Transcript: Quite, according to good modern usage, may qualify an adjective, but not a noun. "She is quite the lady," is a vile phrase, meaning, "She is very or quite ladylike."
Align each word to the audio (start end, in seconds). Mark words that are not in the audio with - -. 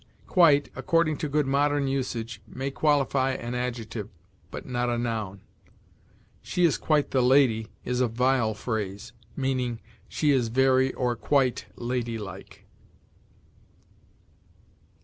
Quite, 0.25 0.69
according 0.75 1.17
to 1.17 1.29
good 1.29 1.45
modern 1.45 1.87
usage, 1.87 2.41
may 2.47 2.71
qualify 2.71 3.33
an 3.33 3.53
adjective, 3.53 4.09
but 4.49 4.65
not 4.65 4.89
a 4.89 4.97
noun. 4.97 5.41
"She 6.41 6.65
is 6.65 6.79
quite 6.79 7.11
the 7.11 7.21
lady," 7.21 7.67
is 7.85 8.01
a 8.01 8.07
vile 8.07 8.55
phrase, 8.55 9.13
meaning, 9.35 9.79
"She 10.07 10.31
is 10.31 10.47
very 10.47 10.91
or 10.95 11.15
quite 11.15 11.67
ladylike." 11.75 12.65